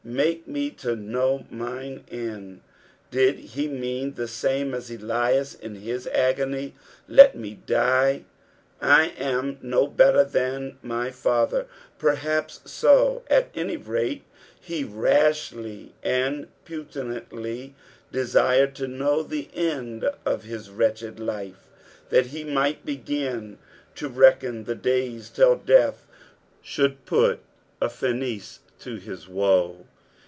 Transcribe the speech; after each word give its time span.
"Make 0.03 0.47
me 0.47 0.71
to 0.71 0.95
hum 0.95 1.45
mine 1.51 2.03
end." 2.09 2.61
Did 3.11 3.51
ho 3.51 3.67
mean 3.67 4.15
the 4.15 4.27
same 4.27 4.71
asElias 4.73 5.57
in 5.59 5.75
his 5.75 6.07
agony," 6.07 6.73
Let 7.21 7.37
me 7.37 7.59
die, 7.67 8.25
I 8.81 9.09
am 9.09 9.59
no 9.61 9.85
better 9.85 10.23
than 10.23 10.79
my 10.81 11.11
father") 11.11 11.67
Perhaps 11.99 12.81
bo. 12.81 13.21
At 13.29 13.49
any 13.53 13.77
rate, 13.77 14.23
be 14.67 14.83
rashly 14.83 15.93
aud 16.03 16.47
petulantly 16.65 17.75
desired 18.11 18.73
to 18.77 18.87
know 18.87 19.21
the 19.21 19.49
end 19.53 20.09
of 20.25 20.43
his 20.43 20.71
wretched 20.71 21.19
life, 21.19 21.67
that 22.09 22.25
he 22.27 22.43
might 22.43 22.83
begin 22.85 23.59
to 23.95 24.09
reckon 24.09 24.63
the 24.63 24.75
days 24.75 25.29
till 25.29 25.57
death 25.57 26.07
should 26.63 27.05
put 27.05 27.41
a 27.79 27.87
finis 27.87 28.61
to 28.79 28.95
his 28.95 29.29
woe. 29.29 29.85